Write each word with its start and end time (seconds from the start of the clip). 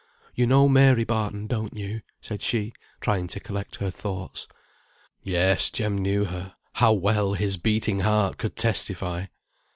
You 0.33 0.47
know 0.47 0.67
Mary 0.67 1.03
Barton, 1.03 1.45
don't 1.45 1.77
you?" 1.77 2.01
said 2.21 2.41
she, 2.41 2.73
trying 3.01 3.27
to 3.27 3.39
collect 3.39 3.75
her 3.75 3.91
thoughts. 3.91 4.47
Yes, 5.21 5.69
Jem 5.69 5.95
knew 5.95 6.25
her. 6.25 6.55
How 6.73 6.91
well, 6.93 7.33
his 7.35 7.55
beating 7.57 7.99
heart 7.99 8.39
could 8.39 8.55
testify! 8.55 9.27